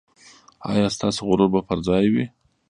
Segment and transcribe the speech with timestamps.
[0.69, 2.25] ایا ستاسو غرور به پر ځای وي؟